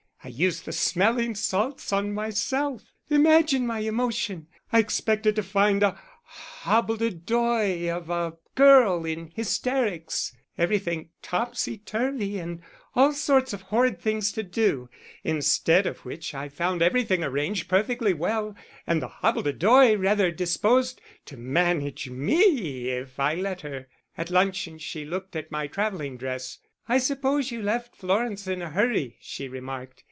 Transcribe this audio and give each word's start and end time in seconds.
I 0.23 0.27
used 0.27 0.65
the 0.65 0.71
smelling 0.71 1.33
salts 1.33 1.91
myself! 1.91 2.83
Imagine 3.09 3.65
my 3.65 3.79
emotion; 3.79 4.49
I 4.71 4.77
expected 4.77 5.35
to 5.35 5.41
find 5.41 5.81
a 5.81 5.99
hobbledehoy 6.61 7.89
of 7.89 8.11
a 8.11 8.37
girl 8.53 9.03
in 9.03 9.31
hysterics, 9.33 10.37
everything 10.59 11.09
topsy 11.23 11.79
turvy 11.79 12.37
and 12.37 12.61
all 12.93 13.13
sorts 13.13 13.51
of 13.51 13.63
horrid 13.63 13.99
things 13.99 14.31
to 14.33 14.43
do; 14.43 14.91
instead 15.23 15.87
of 15.87 16.05
which 16.05 16.35
I 16.35 16.49
found 16.49 16.83
everything 16.83 17.23
arranged 17.23 17.67
perfectly 17.67 18.13
well 18.13 18.55
and 18.85 19.01
the 19.01 19.07
hobbledehoy 19.23 19.95
rather 19.95 20.29
disposed 20.29 21.01
to 21.25 21.35
manage 21.35 22.11
me 22.11 22.89
if 22.89 23.19
I 23.19 23.33
let 23.33 23.61
her. 23.61 23.87
At 24.19 24.29
luncheon 24.29 24.77
she 24.77 25.03
looked 25.03 25.35
at 25.35 25.49
my 25.51 25.65
travelling 25.65 26.15
dress. 26.17 26.59
'I 26.87 26.99
suppose 26.99 27.49
you 27.49 27.63
left 27.63 27.95
Florence 27.95 28.45
in 28.45 28.61
a 28.61 28.69
hurry,' 28.69 29.17
she 29.19 29.47
remarked. 29.47 29.97